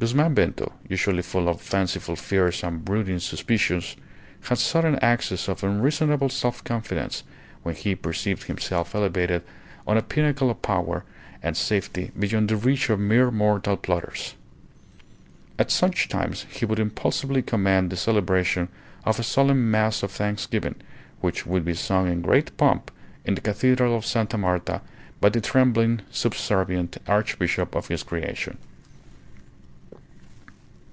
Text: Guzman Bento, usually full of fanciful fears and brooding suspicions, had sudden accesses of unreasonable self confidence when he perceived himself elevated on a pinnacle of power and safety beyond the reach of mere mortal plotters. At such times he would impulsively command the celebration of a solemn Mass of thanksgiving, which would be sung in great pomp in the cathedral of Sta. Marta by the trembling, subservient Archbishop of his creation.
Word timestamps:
Guzman 0.00 0.32
Bento, 0.32 0.74
usually 0.88 1.22
full 1.22 1.48
of 1.48 1.60
fanciful 1.60 2.14
fears 2.14 2.62
and 2.62 2.84
brooding 2.84 3.18
suspicions, 3.18 3.96
had 4.42 4.58
sudden 4.58 4.94
accesses 5.02 5.48
of 5.48 5.64
unreasonable 5.64 6.28
self 6.28 6.62
confidence 6.62 7.24
when 7.64 7.74
he 7.74 7.96
perceived 7.96 8.44
himself 8.44 8.94
elevated 8.94 9.42
on 9.88 9.96
a 9.98 10.02
pinnacle 10.02 10.50
of 10.52 10.62
power 10.62 11.02
and 11.42 11.56
safety 11.56 12.12
beyond 12.16 12.48
the 12.48 12.54
reach 12.54 12.88
of 12.88 13.00
mere 13.00 13.32
mortal 13.32 13.76
plotters. 13.76 14.36
At 15.58 15.72
such 15.72 16.08
times 16.08 16.46
he 16.48 16.64
would 16.64 16.78
impulsively 16.78 17.42
command 17.42 17.90
the 17.90 17.96
celebration 17.96 18.68
of 19.02 19.18
a 19.18 19.24
solemn 19.24 19.68
Mass 19.68 20.04
of 20.04 20.12
thanksgiving, 20.12 20.76
which 21.20 21.44
would 21.44 21.64
be 21.64 21.74
sung 21.74 22.06
in 22.06 22.22
great 22.22 22.56
pomp 22.56 22.92
in 23.24 23.34
the 23.34 23.40
cathedral 23.40 23.96
of 23.96 24.06
Sta. 24.06 24.36
Marta 24.36 24.80
by 25.20 25.28
the 25.30 25.40
trembling, 25.40 26.02
subservient 26.08 26.98
Archbishop 27.08 27.74
of 27.74 27.88
his 27.88 28.04
creation. 28.04 28.58